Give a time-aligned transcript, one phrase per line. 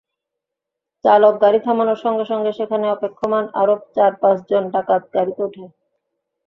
[1.05, 5.63] চালক গাড়ি থামানোর সঙ্গে সঙ্গে সেখানে অপেক্ষমাণ আরও চার-পাঁচজন ডাকাত গাড়িতে ওঠে।